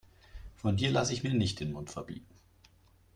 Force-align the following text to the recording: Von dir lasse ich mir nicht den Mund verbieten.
Von 0.55 0.77
dir 0.77 0.89
lasse 0.89 1.13
ich 1.13 1.21
mir 1.23 1.31
nicht 1.35 1.59
den 1.59 1.73
Mund 1.73 1.91
verbieten. 1.91 2.33